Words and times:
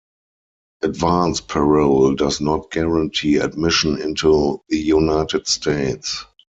Advance 0.81 1.41
parole 1.41 2.15
does 2.15 2.41
not 2.41 2.71
guarantee 2.71 3.37
admission 3.37 4.01
into 4.01 4.59
the 4.67 4.79
United 4.79 5.47
States. 5.47 6.25